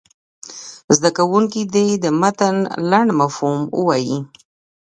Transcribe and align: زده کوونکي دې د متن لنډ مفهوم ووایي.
زده 0.95 1.09
کوونکي 1.17 1.61
دې 1.73 1.87
د 2.03 2.05
متن 2.21 2.55
لنډ 2.91 3.09
مفهوم 3.19 3.59
ووایي. 3.77 4.17